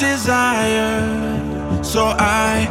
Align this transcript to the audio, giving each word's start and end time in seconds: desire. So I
desire. 0.00 1.84
So 1.84 2.06
I 2.18 2.69